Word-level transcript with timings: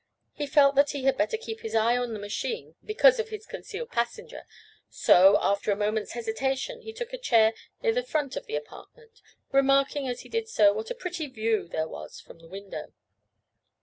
He 0.33 0.47
felt 0.47 0.73
that 0.73 0.89
he 0.89 1.03
had 1.03 1.15
better 1.15 1.37
keep 1.37 1.59
his 1.59 1.75
eye 1.75 1.95
on 1.95 2.11
the 2.13 2.17
machine, 2.19 2.73
because 2.83 3.19
of 3.19 3.29
his 3.29 3.45
concealed 3.45 3.91
passenger, 3.91 4.47
so, 4.89 5.37
after 5.39 5.71
a 5.71 5.75
moment's 5.75 6.13
hesitation, 6.13 6.81
he 6.81 6.91
took 6.91 7.13
a 7.13 7.19
chair 7.19 7.53
near 7.83 7.93
the 7.93 8.01
front 8.01 8.35
of 8.35 8.47
the 8.47 8.55
apartment, 8.55 9.21
remarking, 9.51 10.07
as 10.07 10.21
he 10.21 10.29
did 10.29 10.49
so, 10.49 10.73
what 10.73 10.89
a 10.89 10.95
pretty 10.95 11.27
view 11.27 11.67
there 11.67 11.87
was 11.87 12.19
from 12.19 12.39
the 12.39 12.47
window. 12.49 12.93